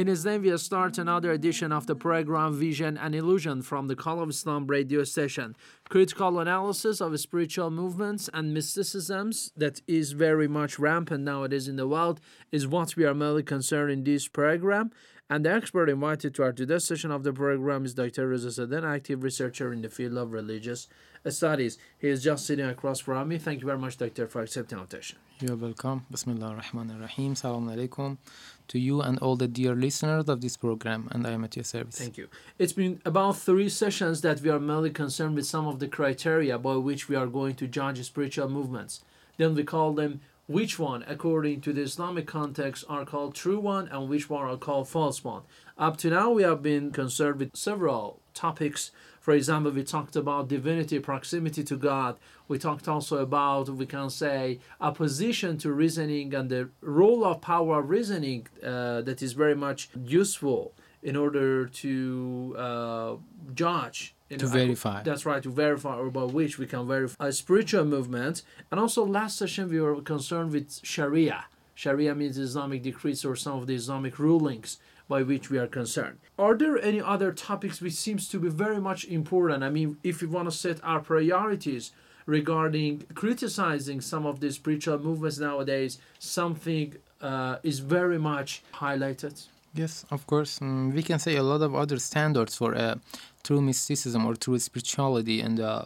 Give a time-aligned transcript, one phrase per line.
[0.00, 3.94] In his name, we start another edition of the program Vision and Illusion from the
[3.94, 5.54] Call of Islam radio station.
[5.90, 11.86] Critical analysis of spiritual movements and mysticisms that is very much rampant nowadays in the
[11.86, 12.18] world
[12.50, 14.90] is what we are mainly concerned in this program.
[15.32, 18.28] And the expert invited to our today's session of the program is Dr.
[18.28, 20.88] Rezazadeh, active researcher in the field of religious
[21.28, 21.78] studies.
[22.00, 23.38] He is just sitting across from me.
[23.38, 25.18] Thank you very much, Doctor, for accepting our invitation.
[25.38, 26.04] You're welcome.
[26.10, 27.36] Bismillah ar-Rahman ar-Rahim.
[27.36, 28.18] Salam alaikum
[28.66, 31.64] to you and all the dear listeners of this program, and I am at your
[31.64, 31.96] service.
[31.96, 32.28] Thank you.
[32.58, 36.58] It's been about three sessions that we are mainly concerned with some of the criteria
[36.58, 39.04] by which we are going to judge spiritual movements.
[39.36, 43.86] Then we call them which one, according to the Islamic context, are called true one
[43.86, 45.42] and which one are called false one.
[45.78, 48.90] Up to now, we have been concerned with several topics.
[49.20, 52.18] For example, we talked about divinity, proximity to God.
[52.48, 57.78] We talked also about, we can say, opposition to reasoning and the role of power
[57.78, 63.14] of reasoning uh, that is very much useful in order to uh,
[63.54, 64.16] judge.
[64.30, 65.02] You To verify.
[65.02, 68.42] That's right, to verify or by which we can verify a spiritual movement.
[68.70, 71.44] And also, last session we were concerned with Sharia.
[71.74, 76.18] Sharia means Islamic decrees or some of the Islamic rulings by which we are concerned.
[76.38, 79.64] Are there any other topics which seems to be very much important?
[79.64, 81.90] I mean, if we want to set our priorities
[82.26, 89.46] regarding criticizing some of the spiritual movements nowadays, something uh, is very much highlighted.
[89.74, 90.58] Yes, of course.
[90.58, 92.96] Mm, we can say a lot of other standards for uh,
[93.42, 95.84] true mysticism or true spirituality, and uh,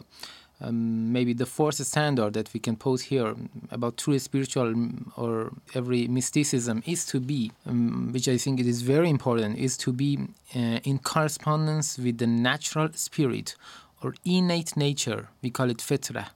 [0.61, 3.35] um, maybe the fourth standard that we can pose here
[3.71, 8.65] about true spiritual mm, or every mysticism is to be, um, which I think it
[8.65, 10.17] is very important, is to be
[10.55, 13.55] uh, in correspondence with the natural spirit
[14.01, 15.29] or innate nature.
[15.41, 16.27] We call it fitra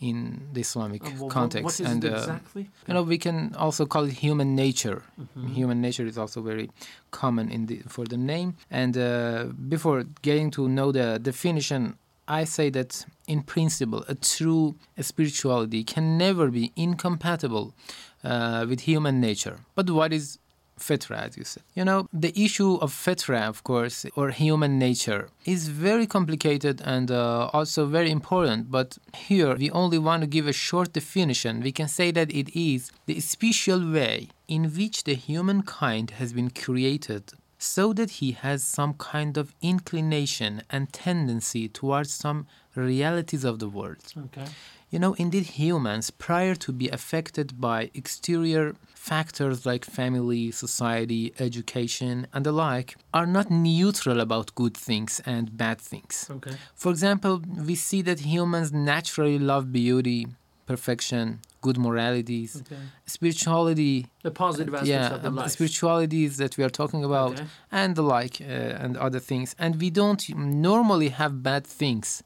[0.00, 1.80] in the Islamic wha- context.
[1.80, 2.70] and uh, exactly?
[2.86, 5.02] you know, we can also call it human nature.
[5.18, 5.54] Mhm.
[5.54, 6.70] Human nature is also very
[7.10, 8.54] common in the for the name.
[8.70, 11.96] And uh, before getting to know the definition,
[12.28, 17.74] I say that in principle, a true spirituality can never be incompatible
[18.24, 19.56] uh, with human nature.
[19.74, 20.38] But what is
[20.78, 21.62] fitra, as you said?
[21.74, 27.10] You know, the issue of fitra, of course, or human nature, is very complicated and
[27.10, 28.70] uh, also very important.
[28.70, 31.60] But here, we only want to give a short definition.
[31.60, 36.50] We can say that it is the special way in which the humankind has been
[36.50, 42.46] created so that he has some kind of inclination and tendency towards some
[42.78, 44.02] realities of the world.
[44.26, 44.46] Okay.
[44.90, 52.26] You know, indeed, humans, prior to be affected by exterior factors like family, society, education,
[52.32, 56.26] and the like, are not neutral about good things and bad things.
[56.30, 56.52] Okay.
[56.74, 60.26] For example, we see that humans naturally love beauty,
[60.66, 62.80] perfection, good moralities, Okay.
[63.06, 65.50] spirituality, The positive aspects yeah, of the life.
[65.52, 67.46] spiritualities that we are talking about, Okay.
[67.70, 68.44] and the like, uh,
[68.84, 69.54] and other things.
[69.58, 72.22] And we don't normally have bad things,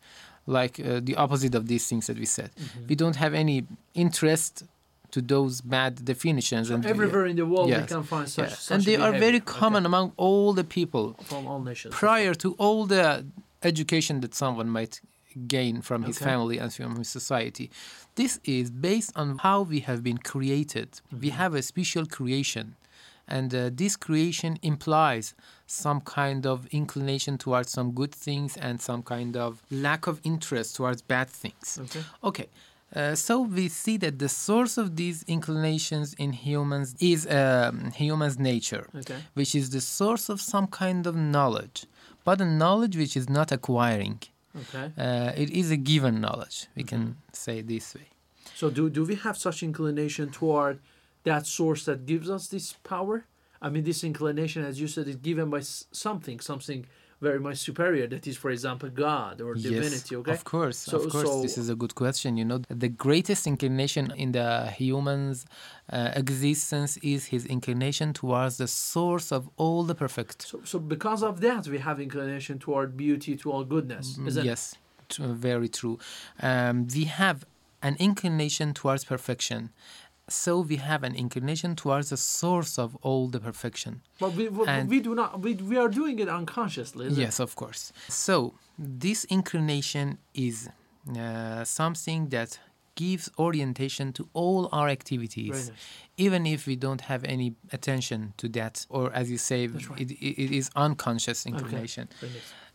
[0.47, 2.51] like uh, the opposite of these things that we said.
[2.55, 2.87] Mm-hmm.
[2.89, 4.65] We don't have any interest
[5.13, 6.71] to those bad definitions.
[6.71, 7.83] and Everywhere in the world Yes.
[7.83, 8.61] we can find such, Yes.
[8.63, 9.61] such and they are very behavior.
[9.61, 11.95] common among all the people from all nations.
[11.95, 13.25] prior to all the
[13.63, 15.01] education that someone might
[15.47, 16.25] gain from his Okay.
[16.31, 17.71] family and from his society.
[18.17, 20.89] This is based on how we have been created.
[21.11, 21.37] We Mm-hmm.
[21.43, 22.77] have a special creation.
[23.29, 25.35] And uh, this creation implies
[25.73, 30.77] some kind of inclination towards some good things and some kind of lack of interest
[30.77, 31.79] towards bad things.
[31.85, 32.03] Okay.
[32.23, 32.49] Okay.
[32.95, 38.39] Uh, so we see that the source of these inclinations in humans is um, humans'
[38.39, 39.21] nature, Okay.
[39.33, 41.87] which is the source of some kind of knowledge,
[42.25, 44.21] but a knowledge which is not acquiring,
[44.55, 44.93] Okay.
[44.99, 46.67] Uh, it is a given knowledge.
[46.77, 47.33] We can Mm-hmm.
[47.47, 48.09] say this way.
[48.55, 50.75] So do do we have such inclination toward
[51.25, 53.17] that source that gives us this power?
[53.65, 55.61] I mean, this inclination, as you said, is given by
[56.07, 56.85] something, something
[57.21, 58.07] very much superior.
[58.09, 60.17] That is, for example, God or divinity.
[60.17, 60.33] Okay.
[60.33, 61.29] Of course, So- of course.
[61.29, 62.31] so- this is a good question.
[62.41, 64.51] You know, the greatest inclination in the
[64.83, 65.47] human's
[65.93, 70.39] uh, existence is his inclination towards the source of all the perfect.
[70.51, 74.19] So, so because of that, we have inclination toward beauty, to all goodness.
[74.27, 74.75] Isn't yes,
[75.19, 75.97] very true.
[76.41, 77.39] Um, we have
[77.83, 79.71] an inclination towards perfection.
[80.33, 84.03] So we have an inclination towards the source of all the perfection.
[84.19, 85.41] But we, we, And- we do not.
[85.41, 87.07] We, we are doing it unconsciously.
[87.07, 87.93] Isn't Yes, of course.
[88.09, 90.69] So this inclination is
[91.17, 92.59] uh, something that
[92.95, 95.71] gives orientation to all our activities, nice.
[96.17, 100.01] even if we don't have any attention to that, or as you say, right.
[100.01, 102.09] it, it, it is unconscious inclination.
[102.23, 102.31] Okay.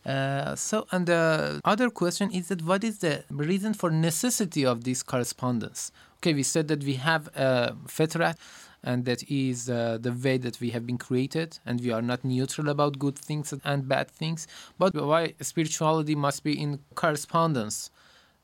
[0.06, 4.84] Uh, so, and the other question is that what is the reason for necessity of
[4.84, 5.92] this correspondence?
[6.20, 8.34] Okay, we said that we have a fitra,
[8.82, 12.24] and that is uh, the way that we have been created, and we are not
[12.24, 14.48] neutral about good things and bad things.
[14.78, 17.90] But why spirituality must be in correspondence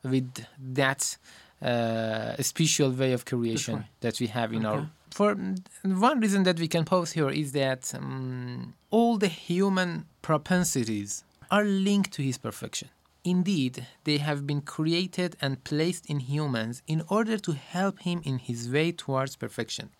[0.04, 1.16] with that
[1.62, 3.86] uh, special way of creation right.
[4.00, 4.88] that we have in our Okay.
[5.10, 5.34] for
[5.82, 11.64] one reason that we can pose here is that um, all the human propensities are
[11.64, 12.88] linked to his perfection.
[13.24, 18.38] Indeed, they have been created and placed in humans in order to help him in
[18.38, 19.90] his way towards perfection.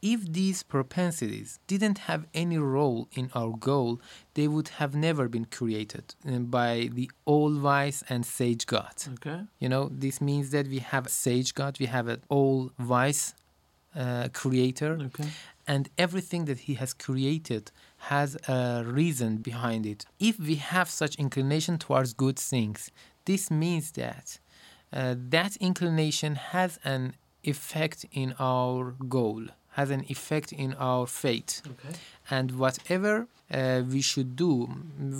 [0.00, 4.00] If these propensities didn't have any role in our goal,
[4.34, 8.94] they would have never been created uh, by the all wise and sage God.
[9.14, 9.40] Okay.
[9.58, 13.34] You know, this means that we have a sage God, we have an all wise
[13.96, 15.28] uh, creator, Okay.
[15.66, 17.72] and everything that he has created
[18.10, 20.04] has a reason behind it.
[20.18, 22.90] If we have such inclination towards good things,
[23.24, 24.38] this means that
[24.92, 31.62] uh, that inclination has an effect in our goal, has an effect in our fate
[31.66, 31.94] Okay.
[32.30, 34.66] and whatever uh, we should do,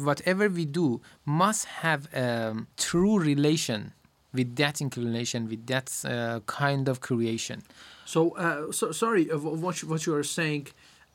[0.09, 3.93] whatever we do, must have a true relation
[4.33, 7.63] with that inclination, with that uh, kind of creation.
[8.05, 10.67] So, uh, so sorry what you, what you are saying.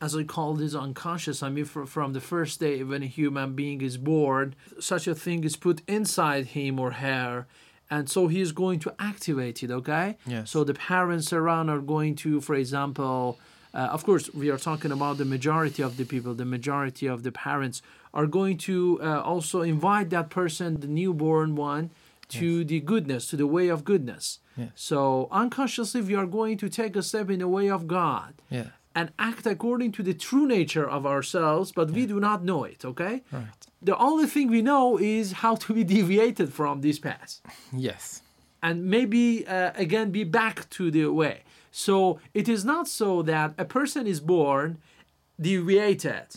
[0.02, 3.54] As I call this unconscious, I mean fr- from the first day when a human
[3.54, 7.48] being is born, such a thing is put inside him or her,
[7.90, 9.72] and so he is going to activate it.
[9.72, 10.16] Okay.
[10.26, 10.52] Yes.
[10.52, 13.38] So the parents around are going to, for example,
[13.74, 16.34] uh, of course, we are talking about the majority of the people.
[16.34, 17.82] The majority of the parents
[18.14, 21.92] are going to uh, also invite that person, the newborn one,
[22.30, 24.40] to the goodness, to the way of goodness.
[24.56, 24.70] Yes.
[24.76, 28.68] So unconsciously, we are going to take a step in the way of God Yeah.
[29.00, 32.82] And act according to the true nature of ourselves, but we do not know it.
[32.92, 33.16] Okay.
[33.40, 33.62] Right.
[33.90, 34.86] The only thing we know
[35.18, 37.32] is how to be deviated from this path
[37.88, 38.02] Yes.
[38.68, 41.38] and maybe uh, again be back to the way.
[41.86, 41.96] So
[42.40, 44.68] it is not so that a person is born
[45.50, 46.28] deviated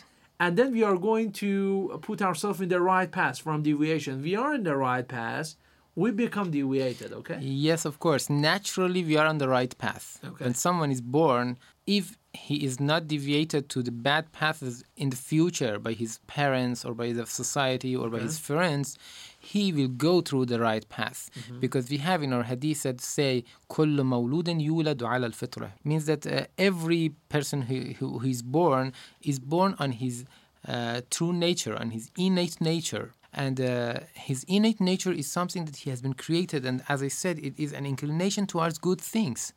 [0.42, 4.12] and then we are going to put ourselves in the right path from deviation.
[4.22, 5.48] We are in the right path,
[5.94, 7.38] we become deviated, okay?
[7.40, 8.24] Yes, of course.
[8.30, 10.06] Naturally, we are on the right path.
[10.24, 10.44] Okay.
[10.44, 11.46] When someone is born,
[11.86, 16.85] if he is not deviated to the bad paths in the future by his parents
[16.85, 18.97] or by the society or by his friends,
[19.39, 21.29] he will go through the right path.
[21.59, 25.71] Because we have in our hadith that say, كل مولود يولد على الفطرة.
[25.83, 30.25] Means that uh, every person who, who, who is born is born on his
[30.67, 33.13] uh, true nature, on his innate nature.
[33.33, 36.65] And uh, his innate nature is something that he has been created.
[36.65, 39.53] And as I said, it is an inclination towards good things.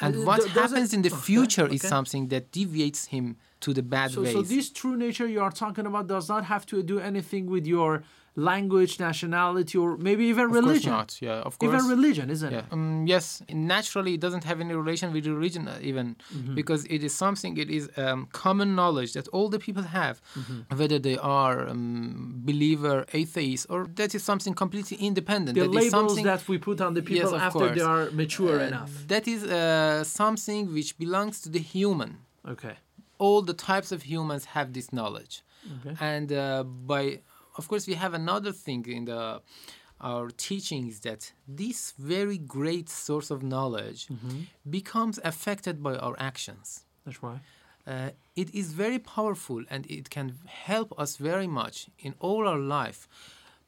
[0.00, 1.88] and what it- happens in the okay, future is okay.
[1.88, 4.32] something that deviates him to the bad So, ways.
[4.32, 7.66] so this true nature you are talking about does not have to do anything with
[7.66, 8.02] your
[8.38, 10.92] language, nationality, or maybe even of religion.
[10.92, 11.22] course not.
[11.28, 11.68] Yeah, of course.
[11.74, 12.60] Even religion, isn't Yeah.
[12.60, 12.72] it?
[12.74, 13.24] Um, yes,
[13.74, 16.54] naturally, it doesn't have any relation with religion uh, even Mm-hmm.
[16.60, 17.52] because it is something.
[17.64, 20.76] It is um, common knowledge that all the people have, Mm-hmm.
[20.80, 25.52] whether they are um, believer, atheist, or that is something completely independent.
[25.54, 28.04] The That is labels something that we put on the people of after they are
[28.22, 28.92] mature uh, enough.
[29.14, 32.10] That is uh, something which belongs to the human.
[32.54, 32.74] Okay.
[33.24, 35.34] All the types of humans have this knowledge,
[35.76, 35.94] Okay.
[36.12, 37.04] and uh, by,
[37.58, 39.22] of course, we have another thing in the
[40.00, 44.40] our teachings that this very great source of knowledge Mm-hmm.
[44.78, 46.66] becomes affected by our actions.
[47.04, 47.40] That's right.
[47.92, 48.10] Uh,
[48.42, 50.28] it is very powerful and it can
[50.70, 53.08] help us very much in all our life,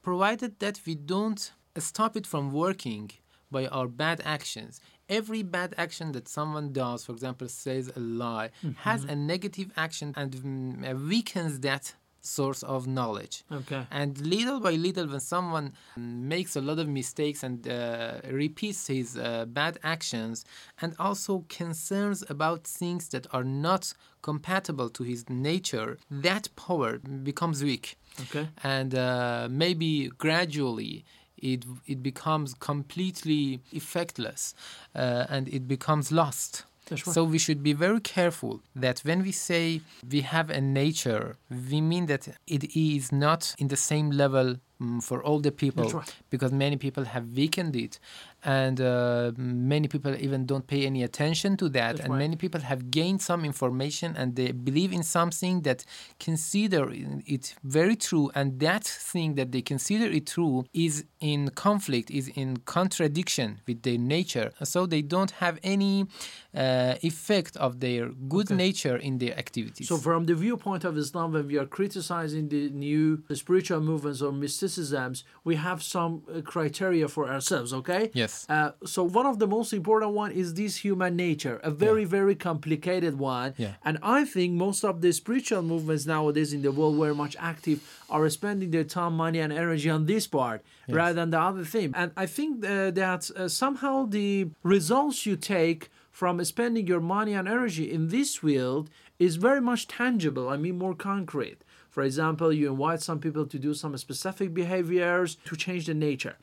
[0.02, 1.42] provided that we don't
[1.78, 3.11] stop it from working
[3.50, 4.80] by our bad actions.
[5.09, 8.50] Every bad action that someone does, for example, says a lie,
[8.88, 13.45] has a negative action and mm, weakens that source of knowledge.
[13.50, 13.87] Okay.
[13.91, 19.17] And little by little, when someone makes a lot of mistakes and uh, repeats his
[19.17, 20.45] uh, bad actions,
[20.81, 27.62] and also concerns about things that are not compatible to his nature, that power becomes
[27.62, 27.97] weak.
[28.23, 28.49] Okay.
[28.62, 31.05] And uh, maybe gradually
[31.39, 34.55] it, it becomes completely effectless
[34.95, 36.65] uh, and it becomes lost.
[36.97, 39.80] So we should be very careful that when we say
[40.11, 45.02] we have a nature, we mean that it is not in the same level mm,
[45.02, 46.14] for all the people right.
[46.30, 47.99] because many people have weakened it
[48.42, 52.18] and uh, many people even don't pay any attention to that That's and right.
[52.18, 55.84] many people have gained some information and they believe in something that
[56.18, 56.88] consider
[57.26, 62.28] it very true and that thing that they consider it true is in conflict is
[62.28, 66.06] in contradiction with their nature so they don't have any
[66.54, 68.54] uh, effect of their good Okay.
[68.66, 72.62] nature in their activities So, from the viewpoint of Islam, when we are criticizing the
[72.70, 74.32] new spiritual movements or
[74.71, 77.73] mysticisms, we have some uh, criteria for ourselves.
[77.73, 78.11] Okay.
[78.15, 78.47] Yes.
[78.49, 82.35] Uh, so one of the most important one is this human nature, a very very
[82.35, 83.55] complicated one.
[83.57, 83.75] Yeah.
[83.85, 87.79] And I think most of the spiritual movements nowadays in the world, very much active,
[88.09, 91.93] are spending their time, money, and energy on this part rather than the other thing.
[91.95, 97.33] And I think uh, that uh, somehow the results you take from spending your money
[97.35, 100.49] and energy in this field is very much tangible.
[100.49, 101.59] I mean, more concrete.
[101.90, 106.37] For example, you invite some people to do some specific behaviors to change the nature.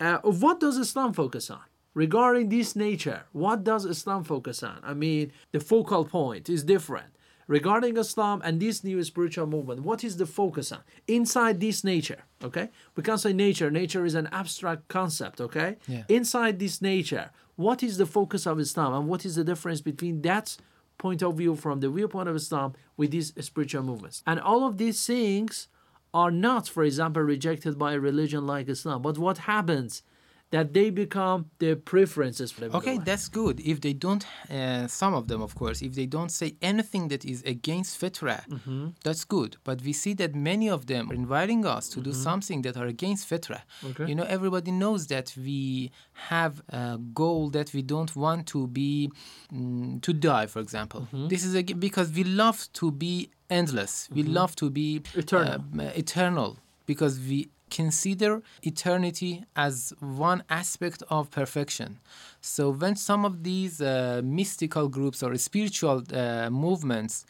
[0.00, 1.60] Uh, what does Islam focus on?
[1.94, 4.80] Regarding this nature, what does Islam focus on?
[4.82, 7.06] I mean, the focal point is different.
[7.46, 10.80] Regarding Islam and this new spiritual movement, what is the focus on?
[11.06, 12.70] Inside this nature, okay?
[12.96, 13.70] We can't say nature.
[13.70, 15.76] Nature is an abstract concept, okay?
[15.86, 16.04] Yeah.
[16.08, 20.22] Inside this nature, what is the focus of Islam and what is the difference between
[20.22, 20.56] that
[20.98, 24.22] point of view from the viewpoint of Islam with these spiritual movements?
[24.26, 25.68] And all of these things
[26.12, 29.02] are not, for example, rejected by a religion like Islam.
[29.02, 30.02] But what happens?
[30.50, 32.74] That they become their preferences for them.
[32.76, 33.58] Okay, that's good.
[33.60, 37.24] If they don't, uh, some of them, of course, if they don't say anything that
[37.24, 38.88] is against fitra, Mm-hmm.
[39.02, 39.56] that's good.
[39.64, 42.86] But we see that many of them are inviting us to do something that are
[42.86, 43.62] against fitra.
[43.62, 43.86] Mm-hmm.
[44.02, 44.06] Okay.
[44.10, 45.90] You know, everybody knows that we
[46.30, 49.10] have a goal that we don't want to be
[49.52, 51.00] mm, to die, for example.
[51.12, 51.28] Mm-hmm.
[51.28, 54.08] This is a, because we love to be endless.
[54.14, 55.54] We love to be Eternal.
[55.54, 61.98] um, eternal because we consider eternity as one aspect of perfection.
[62.40, 67.24] So when some of these uh, mystical groups or spiritual uh, movements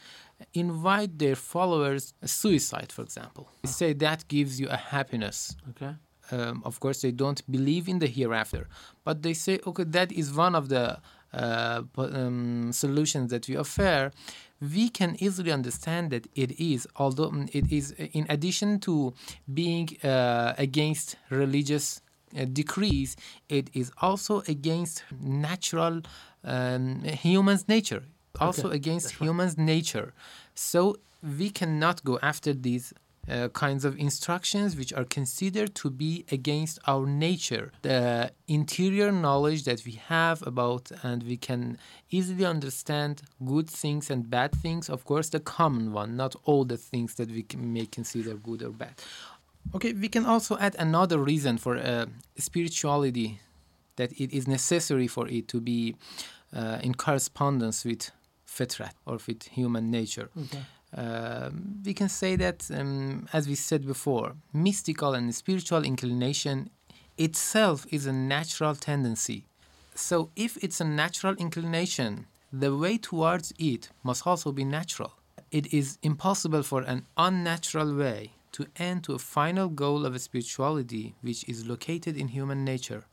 [0.52, 5.56] invite their followers suicide, for example, they say that gives you a happiness.
[5.70, 5.94] okay.
[6.30, 8.66] Um, of course, they don't believe in the hereafter,
[9.04, 10.98] but they say, okay, that is one of the
[11.34, 14.10] uh, um, solutions that we offer.
[14.60, 19.14] We can easily understand that it is, although mm, it is, in addition to
[19.52, 22.00] being uh, against religious
[22.36, 23.16] uh, decrees,
[23.48, 26.02] it is also against natural
[26.44, 28.04] um, human's nature,
[28.40, 29.26] also Okay, against right.
[29.26, 30.12] human's nature.
[30.54, 30.96] So
[31.38, 32.92] we cannot go after these
[33.28, 37.72] uh, kinds of instructions which are considered to be against our nature.
[37.82, 41.78] The interior knowledge that we have about and we can
[42.10, 46.76] easily understand good things and bad things, of course, the common one, not all the
[46.76, 48.94] things that we may consider good or bad.
[49.74, 53.40] Okay, we can also add another reason for uh, spirituality
[53.96, 55.96] that it is necessary for it to be
[56.54, 58.10] uh, in correspondence with
[58.46, 60.28] fitrat or with human nature.
[60.96, 66.70] Um, we can say that, um, as we said before, mystical and spiritual inclination
[67.18, 69.46] itself is a natural tendency.
[69.96, 75.12] So, if it's a natural inclination, the way towards it must also be natural.
[75.50, 80.20] It is impossible for an unnatural way to end to a final goal of a
[80.20, 83.04] spirituality which is located in human nature.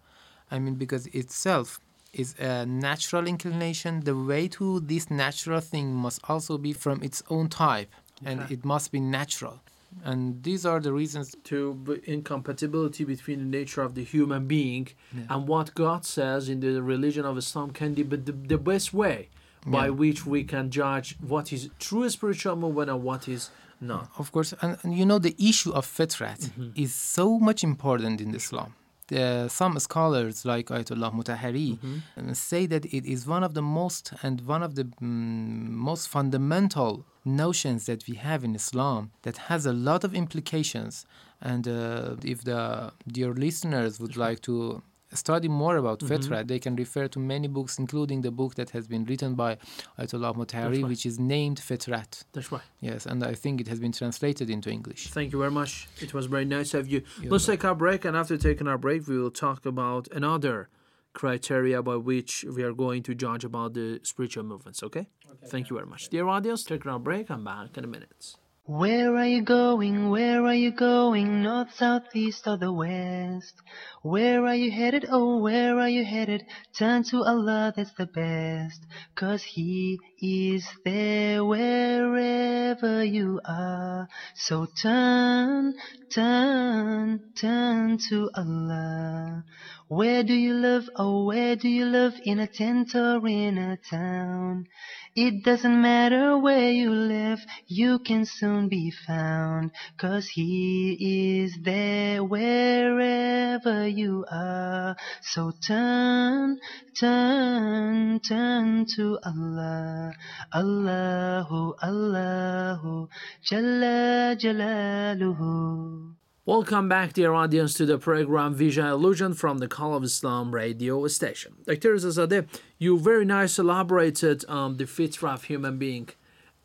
[0.52, 1.80] I mean, because itself
[2.14, 7.24] is a natural inclination, the way to this natural thing must also be from its
[7.30, 7.90] own type
[8.26, 9.60] and it must be natural.
[10.06, 14.88] And these are the reasons to incompatibility between the nature of the human being
[15.30, 19.30] and what God says in the religion of Islam can be the, the best way
[19.66, 19.92] by Yeah.
[19.92, 24.10] which we can judge what is true spiritual movement and what is not.
[24.18, 26.70] Of course, and, and you know the issue of fitrat mm-hmm.
[26.76, 28.74] is so much important in Islam.
[29.12, 31.70] The, some scholars like Ayatollah Mutahari
[32.18, 36.08] uh, say that it is one of the most and one of the mm, most
[36.08, 41.06] fundamental notions that we have in Islam that has a lot of implications.
[41.42, 44.82] And uh, if the dear listeners would like to
[45.14, 46.10] study more about Mhm.
[46.10, 49.58] Fitra, they can refer to many books, including the book that has been written by
[50.00, 50.90] Ayatollah Mutahari, right.
[50.90, 52.24] which is named Fetrat.
[52.34, 52.62] That's right.
[52.80, 55.10] Yes, and I think it has been translated into English.
[55.10, 55.88] Thank you very much.
[56.00, 57.02] It was very nice of you.
[57.22, 60.70] You're Let's take our break, and after taking our break, we will talk about another
[61.14, 64.82] criteria by which we are going to judge about the spiritual movements.
[64.82, 65.08] Okay?
[65.48, 66.64] Thank you very much, dear audience.
[66.64, 67.30] Taking our break.
[67.30, 68.36] I'm back in a minute.
[68.72, 70.12] Where are you going?
[70.12, 71.44] Where are you going?
[71.44, 73.54] North, south, east, or the west?
[74.02, 75.06] Where are you headed?
[75.12, 76.46] Oh, where are you headed?
[76.80, 78.80] Turn to Allah, that's the best.
[79.14, 84.08] Cause He is there wherever you are.
[84.36, 85.74] So turn,
[86.10, 89.44] turn, turn to Allah.
[89.90, 90.90] Where do you live?
[90.96, 92.14] Oh, where do you live?
[92.24, 94.68] In a tent or in a town?
[95.14, 99.72] It doesn't matter where you live, you can soon be found.
[99.98, 104.96] Cause He is there wherever you are.
[105.22, 106.60] So turn,
[106.98, 110.14] turn, turn to Allah.
[110.54, 113.10] Allahu, Allahu,
[113.44, 116.21] Jalla Jalaluhu.
[116.44, 121.06] Welcome back, dear audience, to the program Vision Illusion from the Call of Islam radio
[121.06, 121.58] station.
[121.68, 121.94] Dr.
[121.94, 122.48] Rezazadeh,
[122.80, 126.10] you very nice elaborated on the fitra of human being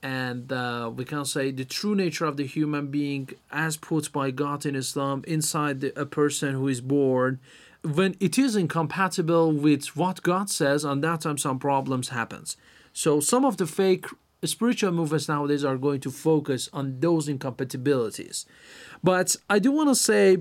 [0.02, 4.30] and uh, we can say the true nature of the human being as put by
[4.30, 7.38] God in Islam inside the, a person who is born.
[7.82, 12.56] When it is incompatible with what God says, on that time some problems happens.
[12.94, 14.06] So some of the fake
[14.44, 18.46] spiritual movements nowadays are going to focus on those incompatibilities.
[19.02, 20.38] But I do want to say,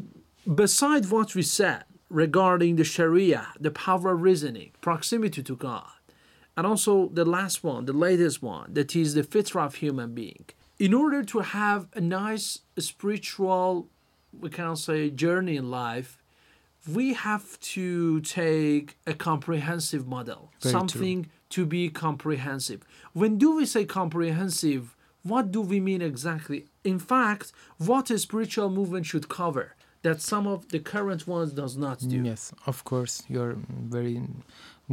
[0.53, 5.89] beside what we said regarding the Sharia, the power of reasoning, proximity to God,
[6.57, 10.45] and also the last one, the latest one, that is the fitrah of human being.
[10.77, 13.87] In order to have a nice spiritual,
[14.37, 16.21] we can say, journey in life,
[16.91, 20.73] we have to take a comprehensive model, Very
[21.23, 21.31] true.
[21.55, 22.81] To be comprehensive.
[23.13, 24.83] When do we say comprehensive?
[25.23, 26.59] What do we mean exactly?
[26.83, 29.65] In fact, what a spiritual movement should cover
[30.05, 32.19] that some of the current ones does not do.
[32.31, 33.55] Yes, of course, you're
[33.97, 34.21] very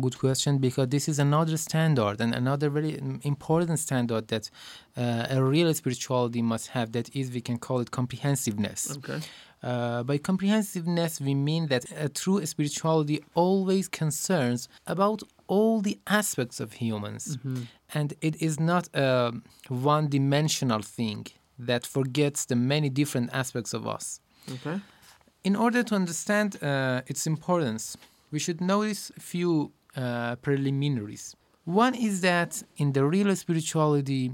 [0.01, 2.92] good question because this is another standard and another very
[3.35, 4.48] important standard that
[4.96, 6.92] uh, a real spirituality must have.
[6.92, 8.96] That is, we can call it comprehensiveness.
[8.98, 9.20] Okay.
[9.62, 15.22] Uh, by comprehensiveness, we mean that a true spirituality always concerns about
[15.55, 17.67] all the aspects of humans, Mhm.
[17.99, 19.09] and it is not a
[19.97, 21.27] one-dimensional thing
[21.67, 24.21] that forgets the many different aspects of us.
[24.57, 24.77] Okay.
[25.45, 27.85] In order to understand uh, its importance,
[28.33, 29.51] we should notice a few
[29.97, 31.25] uh, preliminaries.
[31.65, 32.51] One is that
[32.83, 34.25] in the real spirituality,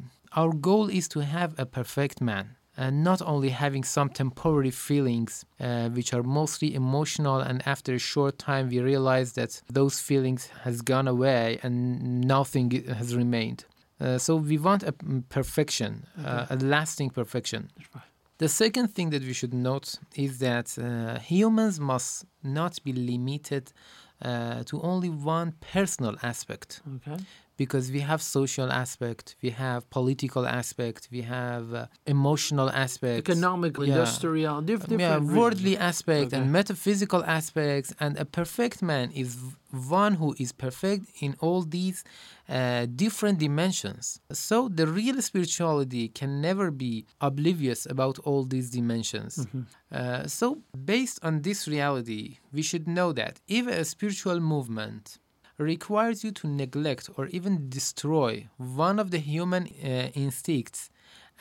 [0.40, 2.46] our goal is to have a perfect man,
[2.78, 7.98] and not only having some temporary feelings, uh, which are mostly emotional, and after a
[7.98, 13.64] short time we realize that those feelings has gone away and nothing has remained.
[14.00, 17.68] Uh, so we want a mm, perfection, uh, a lasting perfection.
[18.38, 23.72] The second thing that we should note is that uh, humans must not be limited
[24.22, 27.22] uh, to only one personal aspect Okay.
[27.58, 33.72] Because we have social aspect, we have political aspect, we have uh, emotional aspect, Economic,
[33.76, 33.84] Yeah.
[33.90, 36.36] industrial, diff- different yeah, worldly aspect Okay.
[36.38, 39.30] and metaphysical aspects, and a perfect man is
[40.00, 41.98] one who is perfect in all these
[42.48, 44.04] uh, different dimensions.
[44.32, 49.32] So the real spirituality can never be oblivious about all these dimensions.
[49.36, 49.62] Mm-hmm.
[49.92, 50.46] Uh, so,
[50.94, 52.24] based on this reality,
[52.56, 55.18] we should know that if a spiritual movement
[55.58, 60.90] requires you to neglect or even destroy one of the human uh, instincts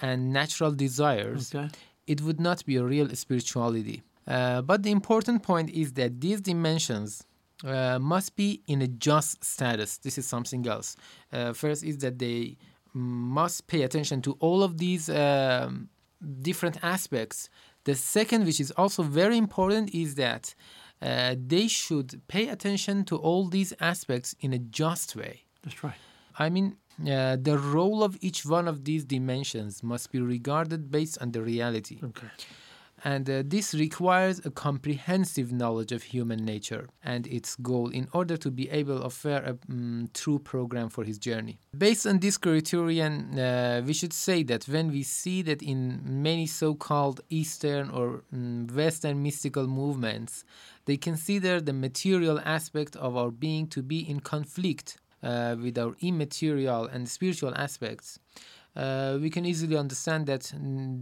[0.02, 1.70] and natural desires, Okay.
[2.08, 4.02] it would not be a real spirituality.
[4.28, 7.24] Uh, but the important point is that these dimensions
[7.64, 9.98] uh, must be in a just status.
[9.98, 10.96] This is something else.
[11.32, 12.58] Uh, first is that they
[12.94, 15.90] must pay attention to all of these um,
[16.42, 17.50] different aspects.
[17.86, 20.54] The second, which is also very important, is that
[21.02, 25.44] uh, they should pay attention to all these aspects in a just way.
[25.64, 25.96] That's right.
[26.40, 31.18] I mean, uh, the role of each one of these dimensions must be regarded based
[31.22, 32.00] on the reality.
[32.04, 32.28] Okay.
[33.04, 38.38] And uh, this requires a comprehensive knowledge of human nature and its goal in order
[38.38, 41.60] to be able to offer a mm, true program for his journey.
[41.78, 46.48] Based on this criterion, uh, we should say that when we see that in many
[46.48, 50.44] so called Eastern or mm, Western mystical movements,
[50.88, 54.88] they consider the material aspect of our being to be in conflict
[55.22, 58.08] uh, with our immaterial and spiritual aspects,
[58.76, 60.44] uh, we can easily understand that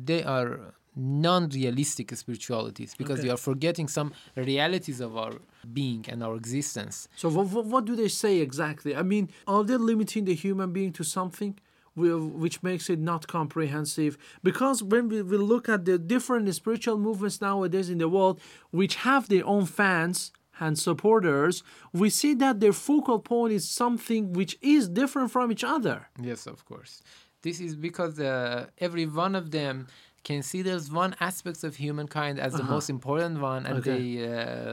[0.10, 0.50] they are
[0.98, 3.28] non-realistic spiritualities because Okay.
[3.28, 4.10] we are forgetting some
[4.52, 5.34] realities of our
[5.74, 6.96] being and our existence.
[7.22, 8.96] So what, what, what do they say exactly?
[8.96, 11.52] I mean, are they limiting the human being to something
[11.96, 14.18] which makes it not comprehensive?
[14.44, 18.40] Because when we, we look at the different spiritual movements nowadays in the world,
[18.72, 24.34] which have their own fans and supporters, we see that their focal point is something
[24.34, 26.08] which is different from each other.
[26.22, 27.02] Yes, of course.
[27.42, 29.88] This is because uh, every one of them
[30.24, 32.74] considers one aspect of humankind as the Uh-huh.
[32.74, 33.92] most important one, and Okay.
[33.92, 34.08] they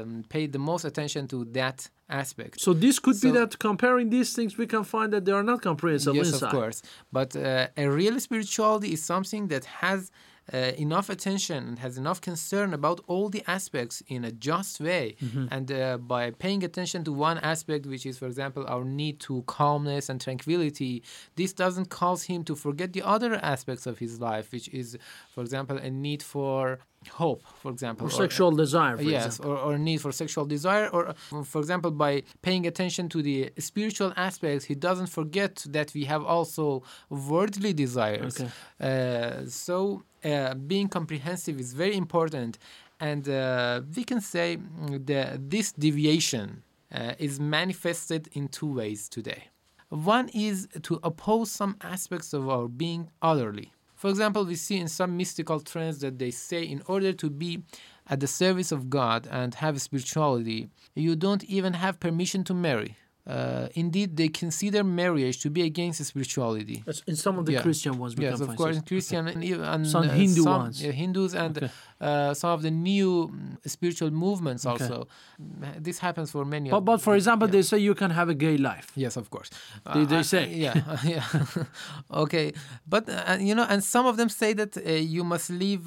[0.00, 2.60] um, pay the most attention to that aspect.
[2.60, 5.62] So this could be that comparing these things, we can find that they are not
[5.62, 6.46] comprehensible yes, inside.
[6.46, 6.82] of course.
[7.10, 10.10] But uh, a real spirituality is something that has
[10.52, 15.16] uh, enough attention and has enough concern about all the aspects in a just way.
[15.22, 15.46] Mm-hmm.
[15.50, 19.42] And uh, by paying attention to one aspect, which is, for example, our need to
[19.46, 21.02] calmness and tranquility,
[21.36, 24.98] this doesn't cause him to forget the other aspects of his life, which is,
[25.30, 26.78] for example, a need for
[27.10, 29.52] hope, for example, Or sexual desire, for yes, example.
[29.52, 33.50] or, or need for sexual desire, or uh, for example, by paying attention to the
[33.58, 38.40] spiritual aspects, he doesn't forget that we have also worldly desires.
[38.40, 38.50] Okay.
[38.80, 42.58] Uh, so uh, being comprehensive is very important,
[43.00, 44.58] and uh, we can say
[44.88, 46.62] that this deviation
[46.94, 49.44] uh, is manifested in two ways today.
[49.88, 53.72] One is to oppose some aspects of our being otherly.
[53.94, 57.62] For example, we see in some mystical trends that they say in order to be
[58.08, 62.96] at the service of God and have spirituality, you don't even have permission to marry.
[63.24, 66.82] Uh, indeed, they consider marriage to be against spirituality.
[66.84, 67.62] That's in some of the Yeah.
[67.62, 70.76] Christian ones, yes, of course, Christian and, and Some uh, Hindu some, ones.
[70.84, 71.70] uh, Hindus and Okay.
[72.00, 74.72] uh, some of the new mm, spiritual movements Okay.
[74.84, 74.98] also.
[75.40, 76.68] Mm, This happens for many.
[76.70, 77.52] But, but for example, yeah.
[77.56, 78.88] they say you can have a gay life.
[79.04, 79.50] Yes, of course.
[79.94, 80.44] They- they Uh, say.
[80.66, 80.74] yeah,
[81.14, 81.24] yeah.
[82.24, 82.46] okay,
[82.94, 84.72] but uh, you know, and some of them say that
[85.16, 85.84] you must leave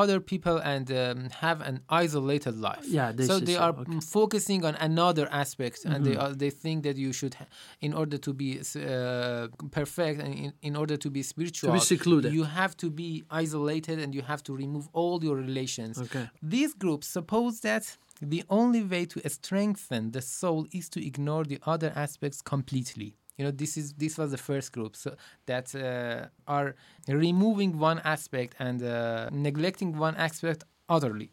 [0.00, 2.84] other people and um, have an isolated life.
[2.98, 3.92] Yeah, they so they so, are okay.
[3.92, 6.22] mm, focusing on another aspect, and they Mhm.
[6.22, 7.36] are, they think that you should,
[7.82, 12.32] in order to be uh, perfect and in, in order to be spiritual, secluded.
[12.32, 15.98] you have to be isolated and you have to remove all your relations.
[15.98, 16.30] Okay.
[16.42, 21.58] These groups suppose that the only way to strengthen the soul is to ignore the
[21.66, 23.16] other aspects completely.
[23.36, 25.14] You know, this is this was the first group so
[25.46, 26.74] that uh, are
[27.08, 31.30] removing one aspect and uh, neglecting one aspect utterly.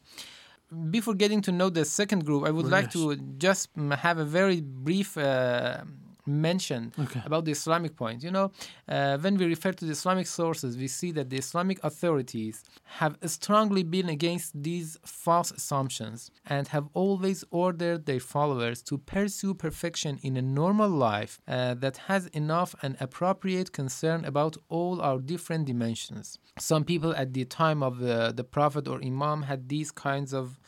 [0.91, 4.25] Before getting to know the second group, I would Very like to just have a
[4.25, 5.81] very brief uh,
[6.29, 7.21] mention Okay.
[7.25, 8.23] about the Islamic point.
[8.23, 8.51] You know,
[8.87, 12.63] uh, when we refer to the Islamic sources, we see that the Islamic authorities
[12.99, 19.53] have strongly been against these false assumptions and have always ordered their followers to pursue
[19.53, 25.19] perfection in a normal life uh, that has enough and appropriate concern about all our
[25.19, 26.39] different dimensions.
[26.57, 30.59] Some people at the time of the, the Prophet or Imam had these kinds of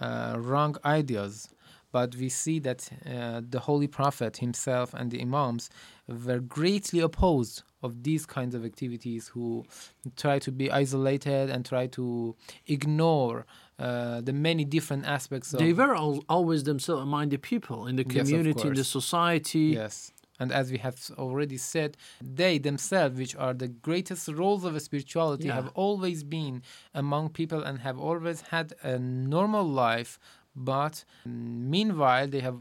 [0.00, 1.48] uh, wrong ideas
[1.92, 5.70] but we see that uh, the Holy Prophet himself and the Imams
[6.08, 9.64] were greatly opposed of these kinds of activities who
[10.16, 13.46] try to be isolated and try to ignore
[13.78, 17.96] uh, the many different aspects of They were al- always themselves among the people in
[17.96, 19.74] the Yes, community, in the society.
[19.82, 20.12] Yes.
[20.38, 25.48] And as we have already said, they themselves, which are the greatest roles of spirituality,
[25.48, 25.54] Yeah.
[25.56, 26.62] have always been
[26.94, 30.18] among people and have always had a normal life.
[30.54, 32.58] But meanwhile, they have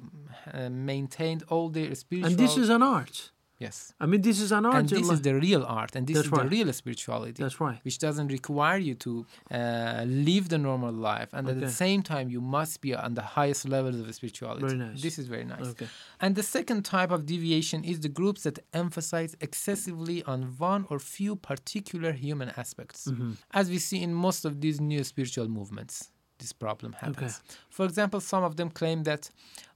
[0.54, 2.32] uh, maintained all their spiritual.
[2.32, 3.32] And this is an art.
[3.60, 3.93] yes.
[3.99, 4.75] I mean, this is an art.
[4.75, 6.43] And this is the real art, and this That's is right.
[6.43, 7.43] the real spirituality.
[7.43, 7.80] That's right.
[7.84, 12.30] Which doesn't require you to uh, live the normal life, and at the same time,
[12.30, 14.65] you must be on the highest levels of spirituality.
[14.65, 15.02] Very nice.
[15.02, 15.67] This is very nice.
[15.73, 15.88] Okay.
[16.21, 20.99] And the second type of deviation is the groups that emphasize excessively on one or
[20.99, 23.08] few particular human aspects.
[23.08, 23.32] Mm-hmm.
[23.52, 27.41] As we see in most of these new spiritual movements, this problem happens.
[27.69, 29.30] For example, some of them claim that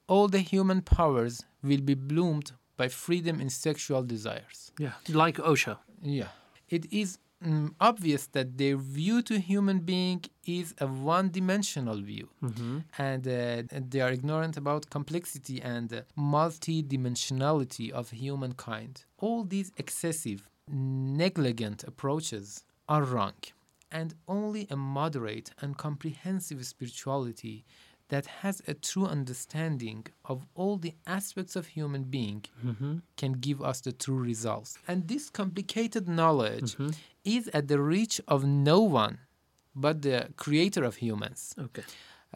[0.08, 4.71] all the human powers will be bloomed by freedom in sexual desires.
[4.80, 5.78] Yeah, like Osho.
[6.02, 6.30] Yeah.
[6.69, 10.19] It is mm, obvious that their view to human being
[10.60, 12.30] is a one-dimensional view,
[12.97, 19.06] and uh, they are ignorant about complexity and uh, multi-dimensionality of humankind.
[19.19, 23.34] All these excessive, negligent approaches are wrong,
[23.99, 27.63] and only a moderate and comprehensive spirituality
[28.10, 32.41] that has a true understanding of all the aspects of human being
[33.21, 34.77] can give us the true results.
[34.88, 36.75] And this complicated knowledge
[37.23, 39.15] is at the reach of no one
[39.75, 41.84] but the creator of humans, Okay.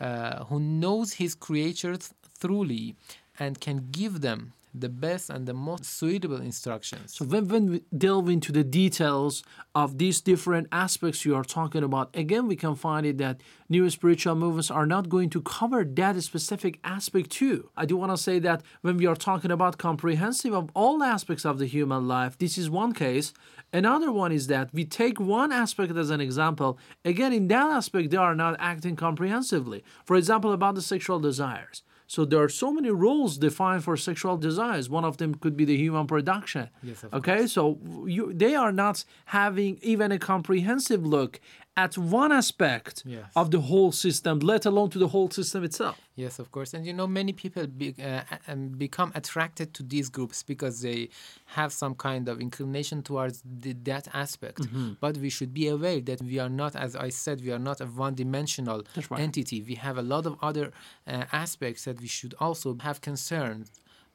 [0.06, 2.96] uh, who knows his creatures thoroughly
[3.40, 7.16] and can give them the best and the most suitable instructions.
[7.16, 9.44] So when, when we delve into the details
[9.76, 13.90] of these different aspects you are talking about, again, we can find it that new
[13.90, 17.70] spiritual movements are not going to cover that specific aspect too.
[17.76, 21.46] I do want to say that when we are talking about comprehensive of all aspects
[21.46, 23.34] of the human life, this is one case.
[23.74, 26.80] Another one is that we take one aspect as an example.
[27.04, 29.84] Again, in that aspect, they are not acting comprehensively.
[30.06, 31.84] For example, about the sexual desires.
[32.08, 34.90] So there are so many rules defined for sexual desires.
[34.90, 36.70] One of them could be the human production.
[36.82, 41.42] Yes, of okay, so you, they are not having even a comprehensive look
[41.78, 43.32] at one aspect Yes.
[43.36, 45.96] of the whole system, let alone to the whole system itself.
[46.16, 46.74] Yes, of course.
[46.74, 51.10] And you know, many people be, uh, um, become attracted to these groups because they
[51.46, 54.62] have some kind of inclination towards the, that aspect.
[54.62, 54.94] Mm-hmm.
[55.00, 57.80] But we should be aware that we are not, as I said, we are not
[57.80, 59.22] a one dimensional right.
[59.22, 59.62] entity.
[59.62, 60.72] We have a lot of other
[61.08, 63.66] uh, aspects that we should also have concern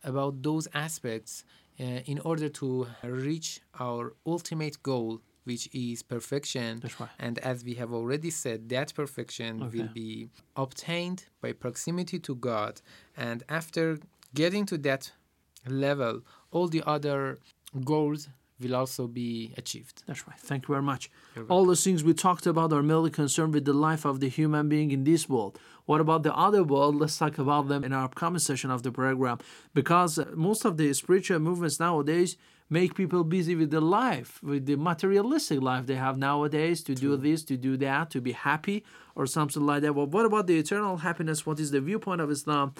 [0.02, 1.44] about those aspects
[1.78, 5.20] uh, in order to reach our ultimate goal.
[5.44, 6.78] Which is perfection.
[6.80, 7.10] That's right.
[7.18, 12.80] And as we have already said, that perfection will be obtained by proximity to God.
[13.16, 13.98] And after
[14.34, 15.10] getting to that
[15.66, 17.40] level, all the other
[17.84, 18.28] goals
[18.60, 20.04] will also be achieved.
[20.06, 20.38] That's right.
[20.38, 21.10] Thank you very much.
[21.48, 24.68] All those things we talked about are merely concerned with the life of the human
[24.68, 25.58] being in this world.
[25.86, 26.94] What about the other world?
[26.94, 29.38] Let's talk about them in our upcoming session of the program.
[29.74, 32.36] Because most of the spiritual movements nowadays
[32.72, 37.16] make people busy with the life, with the materialistic life they have nowadays to do
[37.16, 38.82] this, to do that, to be happy,
[39.14, 39.94] or something like that.
[39.94, 41.44] Well, what about the eternal happiness?
[41.44, 42.74] What is the viewpoint of Islam?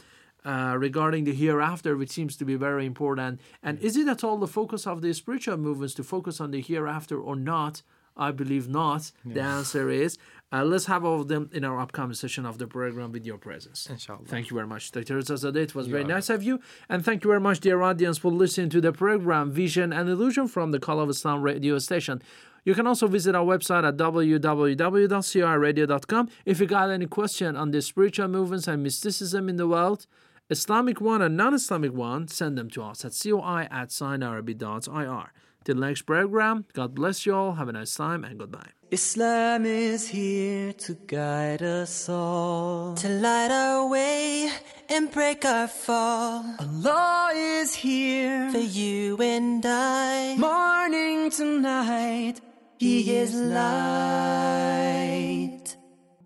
[0.45, 3.41] uh, regarding the hereafter, which seems to be very important.
[3.63, 6.61] And is it at all the focus of the spiritual movements to focus on the
[6.61, 7.83] hereafter or not?
[8.17, 9.11] I believe not.
[9.25, 10.19] The answer is
[10.53, 13.39] uh, let's have all of them in our upcoming session of the program with your
[13.39, 13.89] presence.
[13.89, 14.27] Inshallah.
[14.27, 15.19] Thank you very much, Dr.
[15.19, 15.57] Rezazadeh.
[15.57, 16.61] It was very nice of you.
[16.91, 20.49] And thank you very much, dear audience, for listening to the program Vision and Illusion
[20.49, 22.21] from the Call of Islam radio station.
[22.65, 26.29] You can also visit our website at www.crradio.com.
[26.45, 30.07] If you got any question on the spiritual movements and mysticism in the world,
[30.51, 35.33] Islamic one and non-Islamic one, send them to us at coi at signarabic.ir.
[35.65, 37.53] Till next program, God bless you all.
[37.55, 38.71] Have a nice time and goodbye.
[38.91, 44.51] Islam is here to guide us all, to light our way
[44.91, 46.45] and break our fall.
[46.61, 52.43] Allah is here for you and I, morning to night.
[52.79, 54.83] He is light.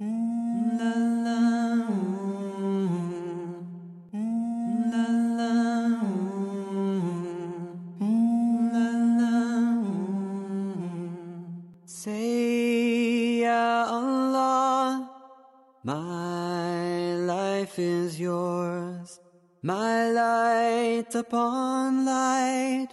[0.03, 0.93] Mm, la,
[1.27, 2.06] la,
[17.77, 19.21] life is yours,
[19.63, 22.89] my light upon light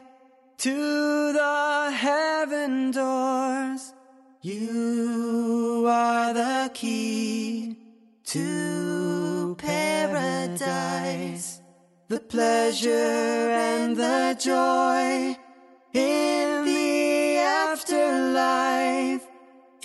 [0.58, 3.93] to the heaven doors.
[4.41, 7.78] You are the key
[8.26, 11.62] to paradise,
[12.10, 15.38] the pleasure and the joy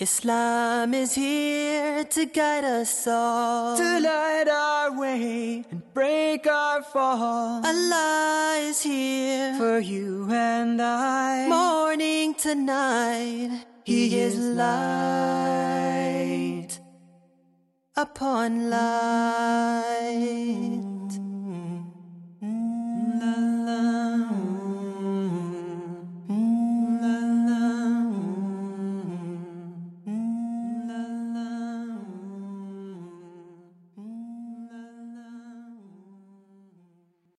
[0.01, 7.61] Islam is here to guide us all, to light our way and break our fall.
[7.65, 13.65] Allah is here for you and I, morning to night.
[13.83, 15.59] He is light
[17.97, 19.99] upon light.